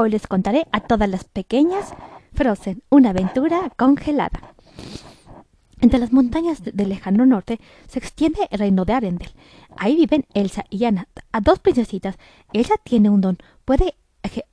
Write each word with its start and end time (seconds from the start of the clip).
Hoy 0.00 0.10
les 0.10 0.28
contaré 0.28 0.64
a 0.70 0.78
todas 0.78 1.08
las 1.08 1.24
pequeñas 1.24 1.92
Frozen, 2.32 2.84
una 2.88 3.10
aventura 3.10 3.72
congelada. 3.76 4.54
Entre 5.80 5.98
las 5.98 6.12
montañas 6.12 6.62
del 6.62 6.90
lejano 6.90 7.26
norte 7.26 7.58
se 7.88 7.98
extiende 7.98 8.46
el 8.52 8.60
reino 8.60 8.84
de 8.84 8.92
Arendel. 8.92 9.30
Ahí 9.76 9.96
viven 9.96 10.24
Elsa 10.34 10.64
y 10.70 10.84
Anna, 10.84 11.08
a 11.32 11.40
dos 11.40 11.58
princesitas. 11.58 12.16
Elsa 12.52 12.74
tiene 12.84 13.10
un 13.10 13.22
don, 13.22 13.38
puede 13.64 13.96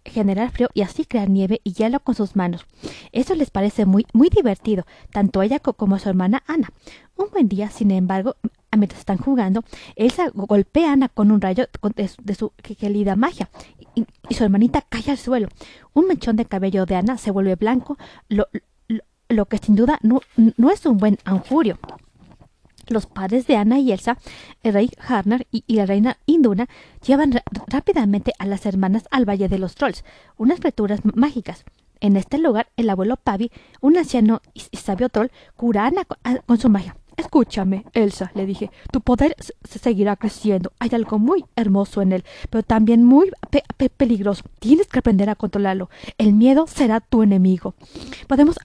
generar 0.03 0.49
frío 0.49 0.69
y 0.73 0.81
así 0.81 1.05
crear 1.05 1.29
nieve 1.29 1.61
y 1.63 1.73
hielo 1.73 1.99
con 1.99 2.15
sus 2.15 2.35
manos. 2.35 2.65
Eso 3.11 3.35
les 3.35 3.51
parece 3.51 3.85
muy, 3.85 4.07
muy 4.13 4.29
divertido, 4.29 4.87
tanto 5.11 5.41
a 5.41 5.45
ella 5.45 5.59
como 5.59 5.95
a 5.95 5.99
su 5.99 6.09
hermana 6.09 6.41
Ana. 6.47 6.71
Un 7.17 7.29
buen 7.29 7.47
día, 7.47 7.69
sin 7.69 7.91
embargo, 7.91 8.35
mientras 8.77 8.99
están 8.99 9.17
jugando, 9.17 9.63
Elsa 9.95 10.29
golpea 10.33 10.89
a 10.89 10.93
Ana 10.93 11.09
con 11.09 11.31
un 11.31 11.41
rayo 11.41 11.67
de, 11.95 12.35
su 12.35 12.51
querida 12.61 13.15
magia 13.15 13.49
y, 13.95 14.05
su 14.33 14.43
hermanita 14.43 14.81
cae 14.87 15.03
al 15.11 15.17
suelo. 15.17 15.47
Un 15.93 16.07
mechón 16.07 16.35
de 16.35 16.45
cabello 16.45 16.85
de 16.85 16.95
Ana 16.95 17.17
se 17.17 17.31
vuelve 17.31 17.55
blanco, 17.55 17.97
lo, 18.29 18.47
que 19.45 19.57
sin 19.57 19.75
duda 19.75 19.99
no, 20.01 20.21
es 20.71 20.85
un 20.85 20.97
buen 20.97 21.17
augurio. 21.25 21.79
Los 22.87 23.07
padres 23.07 23.47
de 23.47 23.55
Ana 23.55 23.79
y 23.79 23.91
Elsa, 23.91 24.19
el 24.61 24.73
rey 24.73 24.91
Harner 24.99 25.47
y, 25.51 25.63
la 25.73 25.87
reina 25.87 26.17
Induna, 26.27 26.67
llevan 27.05 27.33
rápidamente 27.67 28.33
a 28.37 28.45
las 28.45 28.65
hermanas 28.67 29.05
al 29.09 29.27
Valle 29.27 29.49
de 29.49 29.57
los 29.57 29.73
Trolls, 29.73 30.03
unas 30.37 30.59
criaturas 30.59 30.99
mágicas. 31.03 31.65
En 31.99 32.17
este 32.17 32.37
lugar, 32.37 32.67
el 32.75 32.89
abuelo 32.89 33.17
Pavi, 33.17 33.51
un 33.81 33.97
anciano 33.97 34.41
y, 34.53 34.61
sabio 34.77 35.09
troll, 35.09 35.31
cura 35.55 35.85
a 35.85 35.87
Ana 35.87 36.05
con, 36.45 36.59
su 36.59 36.69
magia. 36.69 36.95
Escúchame, 37.17 37.85
Elsa, 37.93 38.31
le 38.35 38.45
dije, 38.45 38.71
tu 38.91 39.01
poder 39.01 39.35
se 39.39 39.79
seguirá 39.79 40.15
creciendo. 40.15 40.71
Hay 40.79 40.89
algo 40.93 41.17
muy 41.19 41.45
hermoso 41.55 42.01
en 42.01 42.11
él, 42.11 42.25
pero 42.49 42.63
también 42.63 43.03
muy 43.03 43.31
peligroso. 43.97 44.43
Tienes 44.59 44.87
que 44.87 44.99
aprender 44.99 45.29
a 45.29 45.35
controlarlo. 45.35 45.89
El 46.17 46.33
miedo 46.33 46.67
será 46.67 46.99
tu 46.99 47.23
enemigo. 47.23 47.75
Podemos 48.27 48.57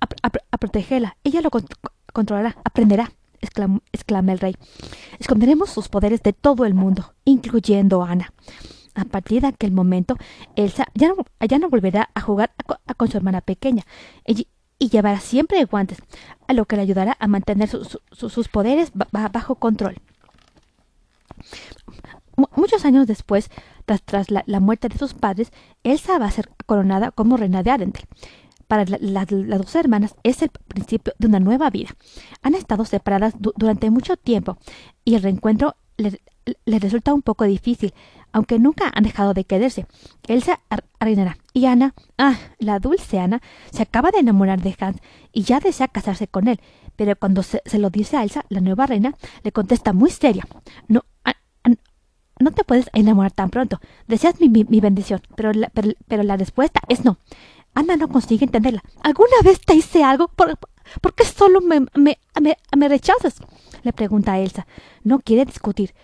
protegerla. 0.59 1.16
Ella 1.24 1.40
lo 1.40 1.51
controlará, 2.12 2.57
aprenderá 2.65 3.12
exclama 3.40 4.32
el 4.32 4.38
rey. 4.38 4.54
Esconderemos 5.18 5.70
sus 5.70 5.88
poderes 5.88 6.23
de 6.23 6.32
todo 6.32 6.66
el 6.66 6.74
mundo, 6.74 7.14
incluyendo 7.24 8.02
a 8.02 8.10
Ana. 8.10 8.32
A 8.95 9.04
partir 9.04 9.40
de 9.40 9.48
aquel 9.48 9.73
momento, 9.73 10.16
Elsa 10.57 10.87
ya 10.95 11.59
no 11.59 11.70
volverá 11.70 12.10
a 12.14 12.20
jugar 12.20 12.52
con 12.96 13.09
su 13.09 13.16
hermana 13.16 13.40
pequeña 13.40 13.85
y, 14.80 14.88
llevará 14.88 15.20
siempre 15.20 15.64
guantes, 15.64 15.98
a 16.48 16.52
lo 16.52 16.64
que 16.64 16.74
le 16.74 16.82
ayudará 16.82 17.16
a 17.20 17.28
mantener 17.28 17.68
sus 17.68 18.48
poderes 18.48 18.90
bajo 19.12 19.54
control. 19.54 19.98
muchos 22.56 22.84
años 22.84 23.06
después, 23.06 23.51
tras, 23.84 24.30
la, 24.30 24.60
muerte 24.60 24.88
de 24.88 24.98
sus 24.98 25.14
padres, 25.14 25.52
Elsa 25.84 26.18
va 26.18 26.26
a 26.26 26.30
ser 26.30 26.51
coronada 26.66 27.12
como 27.12 27.36
reina 27.36 27.62
de 27.62 27.70
Arendel 27.70 28.04
para 28.70 28.84
las 28.84 29.26
dos 29.26 29.74
hermanas 29.74 30.14
es 30.23 30.42
el 30.42 30.51
principio 30.68 31.12
de 31.18 31.26
una 31.26 31.40
nueva 31.40 31.70
vida. 31.70 31.88
Han 32.42 32.54
estado 32.54 32.84
separadas 32.84 33.34
durante 33.36 33.90
mucho 33.90 34.16
tiempo 34.16 34.58
y 35.04 35.16
el 35.16 35.24
reencuentro 35.24 35.74
les, 35.96 36.20
resulta 36.66 37.12
un 37.12 37.23
poco 37.23 37.45
difícil, 37.46 37.92
aunque 38.30 38.60
nunca 38.60 38.92
han 38.95 39.02
dejado 39.02 39.34
de 39.34 39.42
quererse. 39.42 39.86
Elsa 40.28 40.60
reinará 41.01 41.36
y 41.52 41.66
Ana, 41.66 41.95
ah, 42.18 42.37
la 42.59 42.79
dulce 42.79 43.18
Ana, 43.18 43.40
se 43.73 43.82
acaba 43.82 44.10
de 44.10 44.18
enamorar 44.18 44.60
de 44.60 44.76
Hans 44.79 44.98
y 45.32 45.43
ya 45.43 45.60
desea 45.60 45.88
casarse 45.88 46.29
con 46.29 46.48
él, 46.48 46.60
pero 46.96 47.16
cuando 47.16 47.42
se, 47.42 47.60
lo 47.79 47.90
dice 47.90 48.16
a 48.16 48.23
Elsa, 48.23 48.45
la 48.48 48.60
nueva 48.60 48.87
reina 48.87 49.15
le 49.42 49.52
contesta 49.52 49.92
muy 49.92 50.10
seria. 50.10 50.46
No, 50.88 51.04
no 52.38 52.52
te 52.52 52.65
puedes 52.65 52.88
enamorar 52.95 53.32
tan 53.32 53.51
pronto. 53.51 53.80
Deseas 54.09 54.40
mi, 54.40 54.48
bendición, 54.48 55.20
pero 55.37 55.52
pero 56.09 56.23
la 56.23 56.37
respuesta 56.37 56.80
es 56.88 57.04
no. 57.04 57.18
Ana 57.74 57.96
no 57.96 58.09
consigue 58.09 58.45
entenderla. 58.45 58.82
¿Alguna 59.02 59.37
vez 59.45 59.60
te 59.60 59.74
hice 59.74 60.02
algo? 60.02 60.29
¿Por, 60.29 61.14
qué 61.14 61.24
solo 61.24 61.60
me, 61.60 61.80
me, 61.95 62.18
me, 62.40 62.88
rechazas? 62.88 63.37
Le 63.82 63.92
pregunta 63.92 64.32
a 64.32 64.38
Elsa. 64.41 64.66
No 65.04 65.20
quiere 65.20 65.44
discutir. 65.44 65.94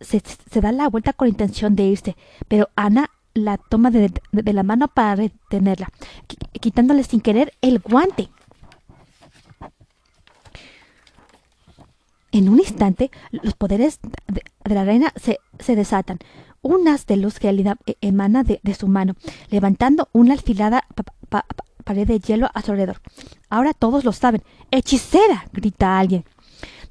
Se, 0.00 0.20
se, 0.20 0.60
da 0.60 0.72
la 0.72 0.88
vuelta 0.88 1.12
con 1.12 1.28
intención 1.28 1.76
de 1.76 1.84
irse, 1.84 2.16
pero 2.48 2.68
Ana 2.74 3.10
la 3.34 3.58
toma 3.58 3.90
de, 3.90 4.12
la 4.32 4.62
mano 4.62 4.88
para 4.88 5.16
retenerla, 5.16 5.88
quitándole 6.60 7.02
sin 7.02 7.20
querer 7.20 7.52
el 7.60 7.80
guante. 7.80 8.30
En 12.32 12.48
un 12.48 12.58
instante, 12.58 13.10
los 13.30 13.54
poderes 13.54 14.00
de, 14.26 14.42
la 14.64 14.84
reina 14.84 15.12
se, 15.16 15.38
desatan 15.74 16.18
un 16.62 16.88
haz 16.88 17.06
de 17.06 17.16
luz 17.16 17.38
gélida 17.38 17.76
e-, 17.86 17.96
emana 18.00 18.42
de, 18.42 18.60
su 18.74 18.88
mano, 18.88 19.14
levantando 19.50 20.08
una 20.12 20.34
alfilada 20.34 20.84
pared 21.84 22.06
de 22.06 22.18
hielo 22.18 22.48
a 22.54 22.62
su 22.62 22.72
alrededor. 22.72 23.00
Ahora 23.50 23.72
todos 23.72 24.04
lo 24.04 24.12
saben. 24.12 24.42
¡Hechicera! 24.70 25.46
grita 25.52 25.98
alguien. 25.98 26.24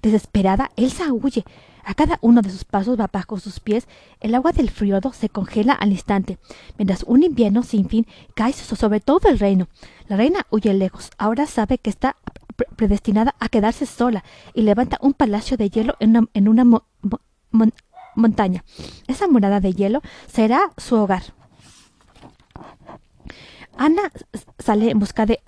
Desesperada, 0.04 0.70
Elsa 0.76 1.14
huye. 1.14 1.46
A 1.86 1.94
cada 1.94 2.20
uno 2.22 2.42
de 2.42 2.50
sus 2.50 2.66
pasos 2.66 3.00
va 3.00 3.10
bajo 3.12 3.40
sus 3.40 3.60
pies, 3.60 3.88
el 4.20 4.36
agua 4.36 4.52
del 4.52 4.70
friodo 4.70 5.12
se 5.14 5.30
congela 5.30 5.74
al 5.74 5.92
instante, 5.92 6.38
mientras 6.78 7.04
un 7.04 7.24
invierno 7.24 7.64
sin 7.64 7.90
fin 7.90 8.06
cae 8.36 8.54
sobre 8.54 9.00
todo 9.00 9.30
el 9.30 9.40
reino. 9.40 9.68
La 10.08 10.18
reina 10.18 10.46
huye 10.50 10.74
lejos, 10.74 11.10
ahora 11.18 11.46
sabe 11.46 11.78
que 11.78 11.90
está 11.90 12.18
predestinada 12.76 13.36
a 13.40 13.50
quedarse 13.50 13.86
sola 13.86 14.24
y 14.54 14.62
levanta 14.62 14.98
un 15.02 15.14
palacio 15.14 15.58
de 15.58 15.70
hielo 15.70 15.96
en 16.00 16.48
una, 16.48 16.66
montaña. 18.16 18.64
Esa 19.08 19.28
morada 19.28 19.60
de 19.60 19.74
hielo 19.74 20.02
será 20.28 20.72
su 20.78 20.96
hogar. 20.96 21.24
Ana 23.76 24.04
sale 24.60 24.92
en 24.92 25.00
busca 25.00 25.26
de, 25.26 25.42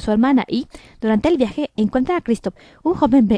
su 0.00 0.10
hermana 0.10 0.44
y, 0.48 0.68
durante 1.00 1.28
el 1.28 1.36
viaje, 1.36 1.70
encuentra 1.76 2.16
a 2.16 2.20
Christoph, 2.20 2.54
un 2.82 2.94
joven 2.94 3.28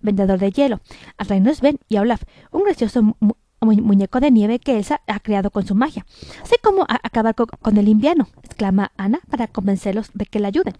vendedor 0.00 0.38
de 0.38 0.50
hielo, 0.50 0.80
a 1.16 1.24
reino 1.24 1.52
Sven 1.54 1.78
y 1.88 1.96
a 1.96 2.02
Olaf, 2.02 2.22
un 2.50 2.64
gracioso 2.64 3.16
muñeco 3.60 4.20
de 4.20 4.30
nieve 4.30 4.58
que 4.58 4.76
Elsa 4.76 5.02
ha 5.06 5.20
creado 5.20 5.50
con 5.50 5.66
su 5.66 5.74
magia. 5.74 6.06
Sé 6.44 6.56
cómo 6.62 6.86
acabar 6.88 7.34
con, 7.34 7.76
el 7.76 7.88
invierno, 7.88 8.28
exclama 8.42 8.92
Ana 8.96 9.20
para 9.30 9.46
convencerlos 9.46 10.10
de 10.14 10.26
que 10.26 10.40
la 10.40 10.48
ayuden. 10.48 10.74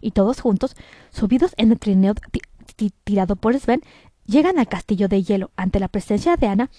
Y 0.00 0.12
todos 0.12 0.40
juntos, 0.40 0.76
subidos 1.10 1.52
en 1.56 1.72
el 1.72 1.78
trineo 1.78 2.14
tirado 3.04 3.36
por 3.36 3.58
Sven, 3.58 3.82
Llegan 4.26 4.58
al 4.58 4.68
castillo 4.68 5.08
de 5.08 5.22
hielo. 5.22 5.50
Ante 5.56 5.80
la 5.80 5.88
presencia 5.88 6.36
de 6.36 6.46
Ana, 6.46 6.70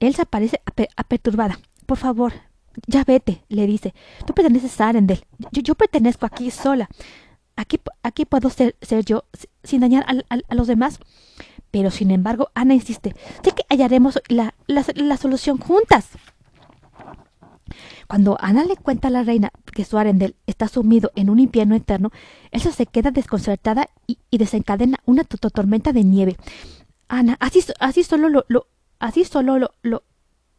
Elsa 0.00 0.24
parece 0.24 0.60
perturbada. 1.08 1.58
Por 1.86 1.98
favor, 1.98 2.32
ya 2.86 3.04
vete, 3.04 3.44
le 3.48 3.66
dice. 3.66 3.94
Tú 4.26 4.34
perteneces 4.34 4.80
a 4.80 4.88
Arendel. 4.88 5.24
Yo, 5.52 5.74
pertenezco 5.74 6.26
aquí 6.26 6.50
sola. 6.50 6.88
Aquí, 7.56 7.80
aquí 8.02 8.24
puedo 8.24 8.50
ser, 8.50 8.76
ser 8.82 9.04
yo 9.04 9.24
sin 9.62 9.80
dañar 9.80 10.04
a, 10.08 10.54
los 10.54 10.66
demás. 10.66 10.98
Pero 11.70 11.90
sin 11.90 12.10
embargo, 12.10 12.50
Ana 12.54 12.74
insiste. 12.74 13.14
Sé 13.42 13.52
que 13.52 13.64
hallaremos 13.68 14.20
la, 14.28 14.54
la 14.66 15.16
solución 15.16 15.58
juntas. 15.58 16.10
Cuando 18.08 18.36
Ana 18.40 18.64
le 18.64 18.76
cuenta 18.76 19.08
a 19.08 19.10
la 19.10 19.22
reina 19.22 19.50
que 19.74 19.84
su 19.84 19.98
Arendel 19.98 20.36
está 20.46 20.68
sumido 20.68 21.10
en 21.14 21.30
un 21.30 21.38
infierno 21.38 21.74
eterno, 21.74 22.10
Elsa 22.50 22.72
se 22.72 22.86
queda 22.86 23.10
desconcertada 23.10 23.88
y, 24.06 24.18
desencadena 24.36 24.98
una 25.04 25.24
tormenta 25.24 25.92
de 25.92 26.04
nieve. 26.04 26.36
Ana, 27.08 27.36
así, 27.40 27.64
así 27.80 28.04
solo 28.04 28.28
lo, 28.28 28.44
lo 28.48 28.66
así 28.98 29.24
solo 29.24 29.58
lo, 29.58 29.74
lo, 29.82 30.02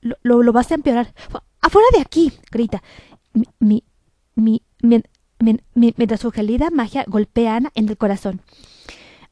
lo, 0.01 0.44
lo, 0.44 0.53
vas 0.53 0.72
a 0.72 0.75
empeorar. 0.75 1.13
¡Afuera 1.61 1.88
de 1.94 2.01
aquí! 2.01 2.31
grita. 2.51 2.81
Mi, 3.59 3.84
mi, 4.35 4.61
mi, 4.81 5.03
mientras 5.40 6.19
su 6.19 6.31
gelida 6.31 6.69
magia 6.69 7.03
golpea 7.07 7.53
a 7.53 7.56
Ana 7.57 7.72
en 7.75 7.90
el 7.90 7.97
corazón. 7.97 8.41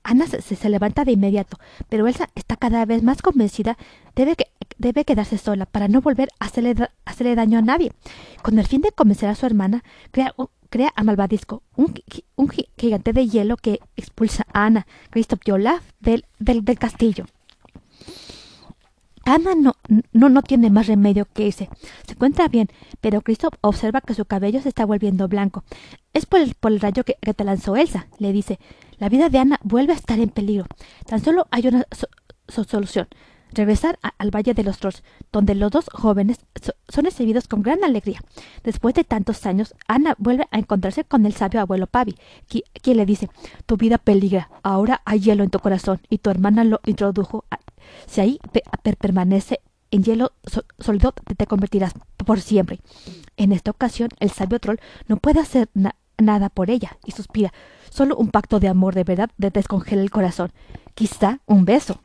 Ana 0.04 0.28
se, 0.28 0.42
se, 0.42 0.70
levanta 0.70 1.06
de 1.06 1.14
inmediato, 1.14 1.58
pero 1.88 2.08
Elsa 2.08 2.28
está 2.36 2.58
cada 2.58 2.86
vez 2.86 3.04
más 3.04 3.22
convencida 3.22 3.78
debe 4.16 4.36
que 4.36 4.48
debe 4.78 5.06
quedarse 5.06 5.38
sola 5.38 5.66
para 5.66 5.88
no 5.88 6.02
volver 6.02 6.30
a 6.40 6.46
hacerle, 6.46 7.36
daño 7.36 7.60
a 7.60 7.62
nadie. 7.62 7.92
Con 8.42 8.60
el 8.60 8.68
fin 8.68 8.82
de 8.82 8.92
convencer 8.92 9.30
a 9.30 9.36
su 9.36 9.46
hermana, 9.46 9.84
crea, 10.12 10.34
crea 10.70 10.92
a 10.96 11.04
Malvadisco, 11.04 11.64
un, 11.76 11.94
un, 12.36 12.50
gigante 12.78 13.14
de 13.14 13.28
hielo 13.28 13.58
que 13.58 13.80
expulsa 13.96 14.46
a 14.54 14.66
Ana, 14.66 14.88
Christoph 15.10 15.42
y 15.46 15.52
Olaf 15.52 15.84
del, 16.00 16.26
del, 16.40 16.64
castillo. 16.78 17.26
Ana 19.26 19.56
no, 19.56 19.76
no, 20.12 20.30
no 20.30 20.42
tiene 20.42 20.70
más 20.70 20.88
remedio 20.88 21.26
que 21.26 21.48
irse. 21.48 21.70
Se 22.06 22.14
encuentra 22.14 22.48
bien, 22.48 22.68
pero 23.02 23.22
Christoph 23.22 23.56
observa 23.62 24.02
que 24.02 24.14
su 24.14 24.26
cabello 24.26 24.62
se 24.62 24.70
está 24.70 24.86
volviendo 24.86 25.28
blanco. 25.28 25.64
Es 26.14 26.26
por 26.26 26.42
el, 26.42 26.56
por 26.56 26.72
el 26.72 26.80
rayo 26.80 27.04
que, 27.04 27.16
te 27.16 27.44
lanzó 27.44 27.76
Elsa, 27.76 28.08
le 28.20 28.34
dice. 28.34 28.60
La 28.98 29.10
vida 29.10 29.30
de 29.30 29.40
Ana 29.40 29.60
vuelve 29.64 29.94
a 29.94 29.96
estar 29.96 30.20
en 30.20 30.30
peligro. 30.30 30.66
Tan 31.06 31.24
solo 31.24 31.48
hay 31.52 31.68
una 31.68 31.86
solución 32.48 33.08
regresar 33.54 34.00
al 34.18 34.32
Valle 34.32 34.54
de 34.54 34.64
los 34.64 34.78
Trolls, 34.80 35.04
donde 35.32 35.56
los 35.56 35.72
dos 35.72 35.86
jóvenes 35.94 36.40
son 36.90 37.06
recibidos 37.06 37.48
con 37.48 37.62
gran 37.62 37.84
alegría. 37.84 38.20
Después 38.64 38.96
de 38.96 39.04
tantos 39.04 39.46
años, 39.46 39.76
Ana 39.88 40.16
vuelve 40.18 40.48
a 40.52 40.60
encontrarse 40.60 41.04
con 41.04 41.26
el 41.26 41.34
sabio 41.34 41.62
abuelo 41.62 41.88
Pavi, 41.88 42.16
quien 42.48 42.98
le 42.98 43.06
dice, 43.06 43.30
tu 43.66 43.78
vida 43.78 43.98
peligra, 43.98 44.50
ahora 44.64 45.02
hay 45.06 45.20
hielo 45.20 45.44
en 45.44 45.50
tu 45.50 45.60
corazón, 45.60 46.02
y 46.10 46.18
tu 46.18 46.30
hermana 46.30 46.64
lo 46.64 46.82
introdujo. 46.86 47.46
Si 48.06 48.22
ahí 48.22 48.40
permanece 48.98 49.62
en 49.92 50.04
hielo 50.04 50.34
sólido, 50.80 51.12
te 51.12 51.48
convertirás 51.48 51.94
por 52.18 52.42
siempre. 52.42 52.80
En 53.38 53.52
esta 53.52 53.72
ocasión, 53.72 54.10
el 54.20 54.32
sabio 54.32 54.60
troll 54.60 54.80
no 55.08 55.18
puede 55.18 55.40
hacer 55.40 55.70
nada 56.18 56.50
por 56.50 56.70
ella 56.70 56.98
y 57.06 57.12
suspira. 57.12 57.54
Solo 57.90 58.16
un 58.16 58.30
pacto 58.30 58.60
de 58.60 58.68
amor 58.70 58.96
de 58.96 59.04
verdad 59.04 59.30
le 59.38 59.52
descongela 59.52 60.02
el 60.02 60.10
corazón. 60.10 60.52
Quizá 60.96 61.40
un 61.46 61.66
beso. 61.66 62.00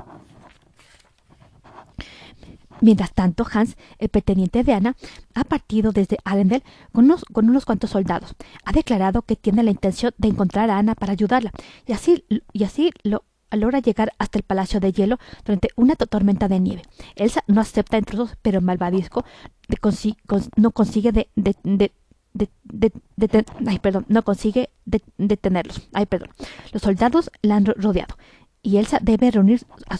Mientras 2.81 3.13
tanto, 3.13 3.45
Hans, 3.51 3.77
el 3.99 4.09
pretendiente 4.09 4.63
de 4.63 4.73
Ana, 4.73 4.97
ha 5.35 5.45
partido 5.45 5.91
desde 5.91 6.19
Arendel 6.25 6.63
con 6.93 7.07
unos, 7.07 7.25
con 7.25 7.49
unos 7.49 7.65
cuantos 7.65 7.91
soldados. 7.91 8.37
Ha 8.65 8.73
declarado 8.73 9.23
que 9.23 9.35
tiene 9.35 9.63
la 9.63 9.73
intención 9.73 10.15
de 10.17 10.29
encontrar 10.29 10.71
a 10.71 10.79
Ana 10.79 10.95
para 10.95 11.13
ayudarla, 11.13 11.53
y 11.87 11.93
así, 11.93 12.25
y 12.53 12.65
así 12.65 12.93
lo 13.03 13.25
logra 13.53 13.81
llegar 13.81 14.12
hasta 14.19 14.39
el 14.39 14.45
Palacio 14.45 14.81
de 14.81 14.93
Hielo 14.93 15.19
durante 15.45 15.69
una 15.77 15.97
tormenta 15.97 16.49
de 16.49 16.61
nieve. 16.61 16.83
Elsa 17.17 17.43
no 17.47 17.61
acepta 17.61 17.99
intrusos, 17.99 18.37
pero 18.43 18.61
no 18.61 18.73
ay, 23.67 23.79
perdón, 23.79 24.06
no 24.09 24.23
consigue 24.23 24.71
detenerlos. 25.17 25.89
Ay, 25.93 26.06
perdón. 26.06 26.31
Los 26.73 26.83
soldados 26.83 27.31
la 27.43 27.56
han 27.56 27.67
rodeado 27.67 28.17
y 28.62 28.77
Elsa 28.77 28.99
debe 29.00 29.31
reunir 29.31 29.65
a, 29.89 29.99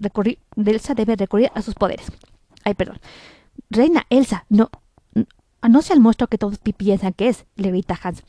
recurrir, 0.00 0.38
Elsa 0.56 0.94
debe 0.94 1.16
recurrir 1.16 1.50
a 1.54 1.62
sus 1.62 1.74
poderes. 1.74 2.06
Ay, 2.64 2.74
perdón. 2.74 3.00
Reina 3.70 4.06
Elsa, 4.08 4.46
no, 4.48 4.70
no 5.68 5.82
sea 5.82 5.94
el 5.94 6.00
monstruo 6.00 6.28
que 6.28 6.38
todos 6.38 6.58
piensan 6.58 7.12
que 7.12 7.28
es, 7.28 7.44
le 7.56 7.70
grita 7.70 7.98
Hans. 8.02 8.22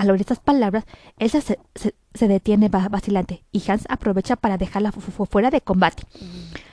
Al 0.00 0.10
oír 0.10 0.22
estas 0.22 0.40
palabras, 0.40 0.86
Elsa 1.18 1.42
se, 1.42 1.58
se, 1.74 2.26
detiene 2.26 2.70
vacilante 2.70 3.44
y 3.52 3.62
Hans 3.70 3.84
aprovecha 3.90 4.34
para 4.36 4.56
dejarla 4.56 4.92
fuera 4.92 5.50
de 5.50 5.60
combate. 5.60 6.04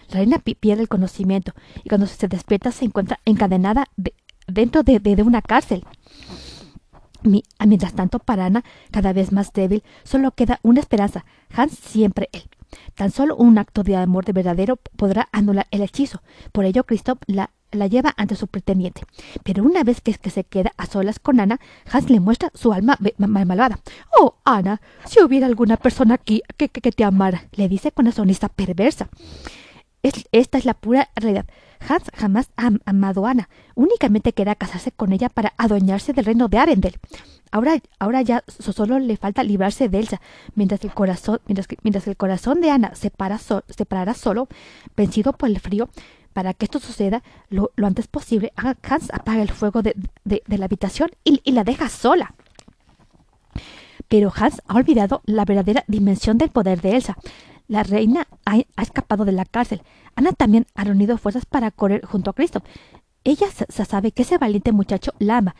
La 0.07 0.19
reina 0.19 0.39
pierde 0.39 0.83
el 0.83 0.87
conocimiento 0.87 1.51
y 1.83 1.89
cuando 1.89 2.07
se 2.07 2.29
despierta 2.29 2.71
se 2.71 2.85
encuentra 2.85 3.19
encadenada 3.25 3.87
dentro 4.47 4.83
de, 4.83 4.99
de, 5.01 5.23
una 5.23 5.41
cárcel. 5.41 5.83
Mientras 7.21 7.93
tanto, 7.95 8.19
para 8.19 8.45
Ana, 8.45 8.63
cada 8.91 9.11
vez 9.11 9.33
más 9.33 9.51
débil, 9.51 9.83
solo 10.05 10.31
queda 10.31 10.61
una 10.63 10.79
esperanza. 10.79 11.25
Hans 11.53 11.73
siempre 11.73 12.29
él. 12.31 12.49
Tan 12.95 13.11
solo 13.11 13.35
un 13.35 13.57
acto 13.57 13.83
de 13.83 13.95
amor 13.95 14.25
de 14.25 14.33
verdadero 14.33 14.77
podrá 14.95 15.29
anular 15.31 15.67
el 15.71 15.81
hechizo. 15.81 16.21
Por 16.51 16.65
ello, 16.65 16.83
Christoph 16.83 17.19
la, 17.27 17.51
lleva 17.87 18.13
ante 18.17 18.35
su 18.35 18.47
pretendiente. 18.47 19.01
Pero 19.43 19.63
una 19.63 19.83
vez 19.83 20.01
que, 20.01 20.13
que 20.13 20.29
se 20.29 20.43
queda 20.43 20.71
a 20.77 20.85
solas 20.85 21.19
con 21.19 21.39
Ana, 21.39 21.59
Hans 21.91 22.09
le 22.09 22.19
muestra 22.19 22.51
su 22.53 22.73
alma 22.73 22.97
malvada. 23.17 23.79
Oh, 24.19 24.35
Ana, 24.45 24.81
si 25.05 25.21
hubiera 25.21 25.47
alguna 25.47 25.77
persona 25.77 26.15
aquí 26.15 26.41
que 26.57 26.69
te 26.69 27.03
amara, 27.03 27.45
le 27.53 27.69
dice 27.69 27.91
con 27.91 28.05
una 28.05 28.13
sonrisa 28.13 28.49
perversa 28.49 29.09
esta 30.31 30.57
es 30.57 30.65
la 30.65 30.73
pura 30.73 31.09
realidad. 31.15 31.45
Hans 31.79 32.03
jamás 32.15 32.49
ha 32.57 32.71
amado 32.85 33.25
a 33.25 33.31
Ana. 33.31 33.49
Únicamente 33.75 34.33
quería 34.33 34.55
casarse 34.55 34.91
con 34.91 35.13
ella 35.13 35.29
para 35.29 35.53
adueñarse 35.57 36.13
del 36.13 36.25
reino 36.25 36.47
de 36.47 36.57
Arendel. 36.57 36.95
Ahora, 37.51 37.77
ahora 37.99 38.21
ya 38.21 38.43
solo 38.47 38.99
le 38.99 39.17
falta 39.17 39.43
librarse 39.43 39.89
de 39.89 39.99
Elsa, 39.99 40.21
mientras 40.55 40.83
el 40.83 40.93
corazón, 40.93 41.39
mientras, 41.45 41.67
mientras 41.83 42.07
el 42.07 42.17
corazón 42.17 42.61
de 42.61 42.71
Ana 42.71 42.93
se, 42.95 43.09
para 43.09 43.39
parará 43.87 44.13
solo, 44.13 44.47
vencido 44.95 45.33
por 45.33 45.49
el 45.49 45.59
frío. 45.59 45.89
Para 46.33 46.53
que 46.53 46.65
esto 46.65 46.79
suceda 46.79 47.23
lo, 47.49 47.71
antes 47.81 48.05
posible, 48.07 48.53
Hans 48.55 49.09
apaga 49.11 49.41
el 49.41 49.49
fuego 49.49 49.81
de, 49.81 49.95
la 50.25 50.65
habitación 50.65 51.09
y, 51.23 51.41
y 51.43 51.53
la 51.53 51.63
deja 51.63 51.89
sola. 51.89 52.35
Pero 54.07 54.31
Hans 54.35 54.61
ha 54.67 54.75
olvidado 54.75 55.21
la 55.25 55.45
verdadera 55.45 55.83
dimensión 55.87 56.37
del 56.37 56.49
poder 56.49 56.81
de 56.81 56.95
Elsa. 56.95 57.17
La 57.67 57.83
reina 57.83 58.27
ha, 58.45 58.57
escapado 58.81 59.25
de 59.25 59.33
la 59.33 59.45
cárcel. 59.45 59.81
Ana 60.15 60.31
también 60.31 60.65
ha 60.75 60.83
reunido 60.83 61.17
fuerzas 61.17 61.45
para 61.45 61.71
correr 61.71 62.05
junto 62.05 62.29
a 62.29 62.33
Cristo. 62.33 62.63
Ella 63.23 63.47
sabe 63.51 64.11
que 64.11 64.21
ese 64.21 64.37
valiente 64.37 64.71
muchacho 64.71 65.13
la 65.19 65.37
ama, 65.37 65.55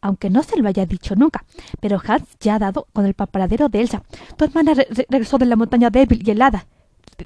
aunque, 0.00 0.30
no 0.30 0.42
se 0.42 0.58
lo 0.58 0.68
haya 0.68 0.86
dicho 0.86 1.16
nunca. 1.16 1.44
Pero 1.80 2.00
Hans 2.06 2.24
ya 2.40 2.54
ha 2.54 2.58
dado 2.60 2.86
con 2.92 3.04
el 3.04 3.14
paparadero 3.14 3.68
de 3.68 3.80
Elsa. 3.80 4.02
Tu 4.36 4.44
hermana 4.44 4.74
regresó 4.74 5.38
de 5.38 5.46
la 5.46 5.56
montaña 5.56 5.90
débil 5.90 6.22
y 6.24 6.30
helada. 6.30 6.66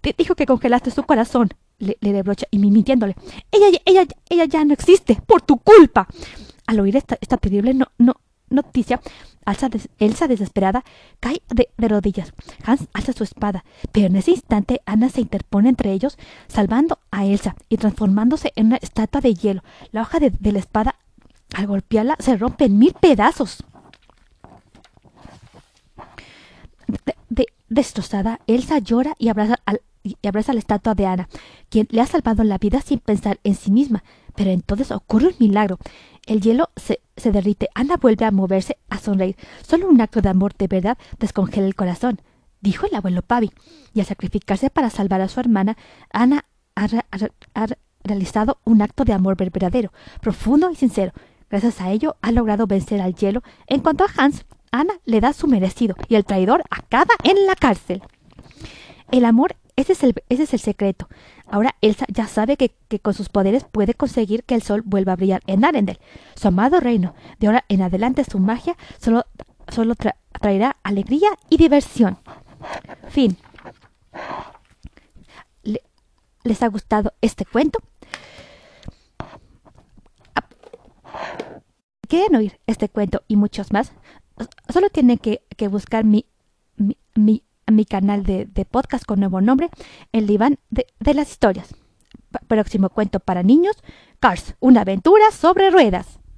Te 0.01 0.15
dijo 0.17 0.35
que 0.35 0.47
congelaste 0.47 0.91
su 0.91 1.03
corazón, 1.05 1.51
le, 1.79 1.99
le 2.01 2.23
y 2.51 2.59
mintiéndole. 2.59 3.15
Ella, 3.51 3.79
ella, 3.85 4.07
ella 4.29 4.45
ya 4.47 4.65
no 4.65 4.73
existe, 4.73 5.21
por 5.27 5.43
tu 5.43 5.59
culpa. 5.59 6.09
Al 6.67 6.81
oír 6.81 6.97
esta, 6.97 7.19
esta 7.21 7.37
terrible 7.37 7.75
no, 7.75 7.87
no, 7.99 8.17
noticia, 8.51 9.01
Elsa, 9.99 10.29
desesperada 10.29 10.85
cae 11.21 11.43
de, 11.49 11.89
rodillas. 11.89 12.33
Hans 12.65 12.89
alza 12.93 13.13
su 13.13 13.25
espada, 13.25 13.65
pero 13.93 14.07
en 14.07 14.17
ese 14.17 14.33
instante 14.33 14.83
Ana 14.87 15.09
se 15.09 15.21
interpone 15.21 15.69
entre 15.69 15.93
ellos, 15.93 16.19
salvando 16.49 16.99
a 17.11 17.25
Elsa 17.25 17.55
y 17.69 17.77
transformándose 17.77 18.53
en 18.57 18.67
una 18.67 18.77
estatua 18.77 19.21
de 19.21 19.35
hielo. 19.35 19.63
La 19.93 20.03
hoja 20.03 20.19
de, 20.19 20.53
la 20.53 20.59
espada, 20.59 20.97
al 21.55 21.67
golpearla, 21.67 22.17
se 22.19 22.37
rompe 22.37 22.65
en 22.65 22.79
mil 22.79 22.95
pedazos. 22.95 23.65
destrozada, 27.69 28.41
Elsa 28.47 28.79
llora 28.79 29.15
y 29.19 29.29
abraza, 29.29 29.57
y 30.03 30.17
abraza 30.27 30.53
a 30.53 30.55
la 30.55 30.61
estatua 30.61 30.95
de 30.95 31.07
Ana, 31.07 31.29
quien 31.69 31.89
le 31.91 32.01
ha 32.01 32.07
salvado 32.07 32.45
la 32.45 32.59
vida 32.59 32.81
sin 32.81 33.01
pensar 33.01 33.41
en 33.43 33.55
sí 33.55 33.71
misma. 33.71 34.05
Pero 34.37 34.51
entonces 34.51 34.91
ocurre 34.91 35.29
un 35.29 35.35
milagro. 35.39 35.79
El 36.27 36.41
hielo 36.41 36.71
se, 36.77 37.01
se 37.17 37.33
derrite. 37.33 37.69
Ana 37.75 37.97
vuelve 37.97 38.25
a 38.25 38.31
moverse, 38.31 38.79
a 38.91 38.99
sonreír. 38.99 39.37
Solo 39.67 39.89
un 39.89 40.01
acto 40.01 40.21
de 40.21 40.29
amor 40.29 40.55
de 40.57 40.67
verdad 40.67 40.99
descongela 41.19 41.67
el 41.67 41.75
corazón, 41.75 42.21
dijo 42.61 42.87
el 42.87 42.95
abuelo 42.95 43.23
Pavi. 43.23 43.51
Y 43.95 44.01
al 44.01 44.07
sacrificarse 44.07 44.71
para 44.71 44.91
salvar 44.91 45.21
a 45.21 45.29
su 45.29 45.41
hermana, 45.41 45.77
Ana 46.13 46.45
ha, 46.75 46.87
realizado 48.05 48.59
un 48.65 48.83
acto 48.83 49.05
de 49.05 49.13
amor 49.13 49.37
verdadero, 49.37 49.93
profundo 50.21 50.71
y 50.71 50.77
sincero. 50.77 51.13
Gracias 51.49 51.81
a 51.81 51.91
ello 51.91 52.17
ha 52.23 52.33
logrado 52.33 52.67
vencer 52.67 53.01
al 53.01 53.15
hielo. 53.15 53.43
En 53.67 53.81
cuanto 53.81 54.05
a 54.05 54.09
Hans, 54.17 54.45
Ana 54.71 54.95
le 55.05 55.21
da 55.21 55.33
su 55.33 55.47
merecido 55.47 55.95
y 56.09 56.17
el 56.17 56.25
traidor 56.25 56.63
acaba 56.71 57.15
en 57.25 57.47
la 57.47 57.55
cárcel. 57.55 58.03
El 59.11 59.25
amor 59.25 59.57
ese 59.77 59.93
es 59.93 60.03
el, 60.03 60.15
ese 60.31 60.45
es 60.45 60.55
el 60.55 60.61
secreto. 60.61 61.09
Ahora 61.49 61.77
Elsa 61.81 62.07
ya 62.09 62.27
sabe 62.27 62.57
que, 62.57 62.75
con 63.01 63.15
sus 63.15 63.29
poderes 63.29 63.65
puede 63.65 63.95
conseguir 63.95 64.45
que 64.45 64.55
el 64.55 64.63
sol 64.63 64.83
vuelva 64.85 65.13
a 65.13 65.17
brillar 65.17 65.43
en 65.47 65.65
Arendel, 65.65 65.99
su 66.35 66.49
amado 66.49 66.81
reino. 66.81 67.15
De 67.39 67.47
ahora 67.47 67.65
en 67.69 67.83
adelante 67.83 68.25
su 68.25 68.39
magia 68.39 68.77
solo, 68.99 69.25
solo 69.69 69.95
traerá 70.41 70.77
alegría 70.83 71.31
y 71.49 71.57
diversión. 71.57 72.19
Fin. 73.09 73.37
¿Les 76.43 76.63
ha 76.63 76.69
gustado 76.69 77.13
este 77.21 77.45
cuento? 77.45 77.81
¿Quieren 82.09 82.37
oír 82.37 82.61
este 82.67 82.89
cuento 82.89 83.23
y 83.27 83.37
muchos 83.37 83.73
más? 83.73 83.93
Solo 84.69 84.91
tienen 84.91 85.19
que, 85.19 85.43
buscar 85.69 86.05
mi, 86.05 86.27
mi 87.15 87.43
a 87.43 87.56
mi 87.71 87.85
canal 87.85 88.23
de, 88.23 88.67
podcast 88.71 89.05
con 89.05 89.21
nuevo 89.21 89.41
nombre, 89.41 89.71
El 90.13 90.27
diván 90.27 90.59
de, 90.71 90.87
de 91.01 91.15
las 91.15 91.31
historias. 91.31 91.75
próximo 92.47 92.91
cuento 92.91 93.21
para 93.21 93.43
niños, 93.43 93.77
Cars, 94.21 94.55
una 94.61 94.83
aventura 94.83 95.31
sobre 95.33 95.71
ruedas. 95.71 96.21